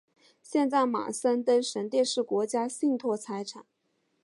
[0.41, 3.67] 现在马森登神殿是国家信托财产。